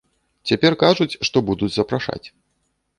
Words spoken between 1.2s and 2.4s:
што будуць запрашаць.